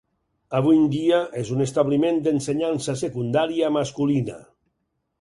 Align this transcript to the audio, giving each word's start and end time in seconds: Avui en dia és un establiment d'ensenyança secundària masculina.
Avui 0.59 0.79
en 0.83 0.87
dia 0.93 1.19
és 1.43 1.51
un 1.57 1.61
establiment 1.67 2.19
d'ensenyança 2.29 2.99
secundària 3.05 3.75
masculina. 3.81 4.45